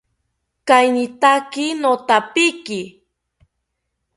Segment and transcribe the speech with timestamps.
[0.67, 2.81] Kainitaki nothapiki